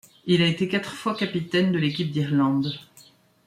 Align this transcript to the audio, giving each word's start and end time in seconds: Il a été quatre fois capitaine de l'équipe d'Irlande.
Il 0.25 0.41
a 0.41 0.47
été 0.47 0.67
quatre 0.67 0.93
fois 0.95 1.13
capitaine 1.15 1.71
de 1.71 1.77
l'équipe 1.77 2.09
d'Irlande. 2.09 2.73